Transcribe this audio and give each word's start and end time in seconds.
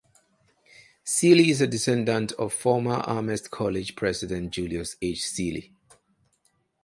Seelye 1.05 1.49
is 1.49 1.61
a 1.61 1.67
descendent 1.67 2.31
of 2.31 2.51
former 2.53 3.03
Amherst 3.07 3.51
College 3.51 3.95
president 3.95 4.49
Julius 4.51 4.95
H. 4.99 5.19
Seelye. 5.19 5.73